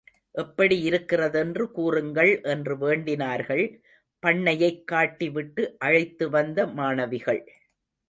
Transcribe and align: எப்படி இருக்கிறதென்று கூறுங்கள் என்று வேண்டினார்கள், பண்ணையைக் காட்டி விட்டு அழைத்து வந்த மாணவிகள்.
எப்படி 0.31 0.81
இருக்கிறதென்று 0.81 1.71
கூறுங்கள் 1.71 2.41
என்று 2.43 2.77
வேண்டினார்கள், 2.77 3.63
பண்ணையைக் 4.23 4.83
காட்டி 4.87 5.29
விட்டு 5.29 5.75
அழைத்து 5.79 6.29
வந்த 6.29 6.67
மாணவிகள். 6.67 7.41